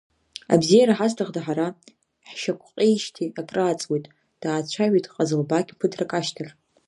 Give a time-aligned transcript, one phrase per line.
[0.53, 1.67] Абзиара ҳазҭахда ҳара,
[2.27, 4.05] ҳшьақәҟьеижьҭеи акрааҵуеит,
[4.41, 6.53] даацәажәеит Ҟазылбақь ԥыҭрак ашьҭахь.